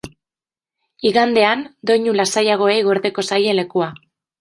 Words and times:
Igandean, 1.09 1.63
doinu 1.91 2.17
lasaiagoei 2.23 2.81
gordeko 2.91 3.29
zaie 3.33 3.59
lekua. 3.63 3.97